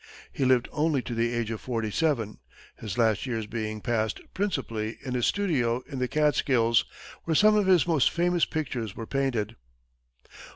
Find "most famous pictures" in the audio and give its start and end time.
7.85-8.95